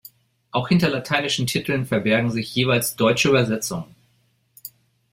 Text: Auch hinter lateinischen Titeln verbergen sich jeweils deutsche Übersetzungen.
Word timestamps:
Auch 0.49 0.69
hinter 0.69 0.89
lateinischen 0.89 1.45
Titeln 1.45 1.85
verbergen 1.85 2.31
sich 2.31 2.55
jeweils 2.55 2.95
deutsche 2.95 3.29
Übersetzungen. 3.29 3.93